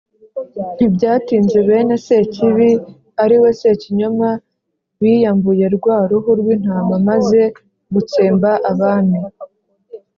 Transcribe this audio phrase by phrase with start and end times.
[0.75, 2.69] Ntibyatinze, bene Sekibi
[3.23, 4.29] ariwe Sekinyoma
[4.99, 7.41] biyambuye rwa ruhu rw'Intama maze
[7.93, 9.19] gutsemba Abami